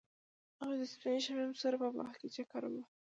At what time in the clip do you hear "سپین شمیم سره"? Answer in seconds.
0.93-1.75